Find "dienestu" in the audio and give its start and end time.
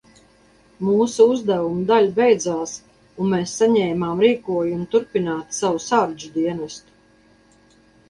6.43-7.83